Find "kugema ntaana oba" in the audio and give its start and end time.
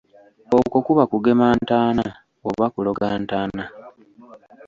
1.11-2.65